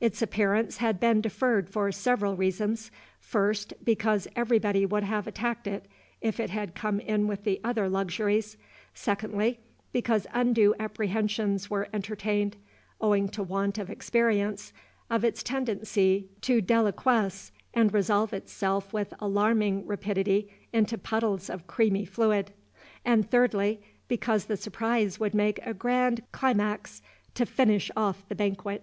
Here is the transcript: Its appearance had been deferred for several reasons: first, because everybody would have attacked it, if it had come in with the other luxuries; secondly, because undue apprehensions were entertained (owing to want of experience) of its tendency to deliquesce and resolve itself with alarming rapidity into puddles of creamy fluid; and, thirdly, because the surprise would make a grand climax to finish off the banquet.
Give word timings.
Its 0.00 0.20
appearance 0.20 0.76
had 0.76 1.00
been 1.00 1.22
deferred 1.22 1.70
for 1.70 1.90
several 1.90 2.36
reasons: 2.36 2.90
first, 3.18 3.72
because 3.82 4.28
everybody 4.36 4.84
would 4.84 5.02
have 5.04 5.26
attacked 5.26 5.66
it, 5.66 5.88
if 6.20 6.38
it 6.38 6.50
had 6.50 6.74
come 6.74 7.00
in 7.00 7.26
with 7.26 7.44
the 7.44 7.58
other 7.64 7.88
luxuries; 7.88 8.58
secondly, 8.92 9.60
because 9.90 10.26
undue 10.34 10.74
apprehensions 10.78 11.70
were 11.70 11.88
entertained 11.94 12.54
(owing 13.00 13.30
to 13.30 13.42
want 13.42 13.78
of 13.78 13.88
experience) 13.88 14.74
of 15.08 15.24
its 15.24 15.42
tendency 15.42 16.28
to 16.42 16.60
deliquesce 16.60 17.50
and 17.72 17.94
resolve 17.94 18.34
itself 18.34 18.92
with 18.92 19.14
alarming 19.20 19.86
rapidity 19.86 20.52
into 20.74 20.98
puddles 20.98 21.48
of 21.48 21.66
creamy 21.66 22.04
fluid; 22.04 22.52
and, 23.06 23.30
thirdly, 23.30 23.80
because 24.06 24.44
the 24.44 24.56
surprise 24.58 25.18
would 25.18 25.32
make 25.32 25.58
a 25.64 25.72
grand 25.72 26.20
climax 26.30 27.00
to 27.32 27.46
finish 27.46 27.90
off 27.96 28.28
the 28.28 28.34
banquet. 28.34 28.82